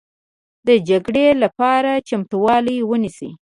د 0.67 0.69
جګړې 0.89 1.25
لپاره 1.43 1.91
چمتوالی 2.07 2.77
ونیسئ 2.89 3.31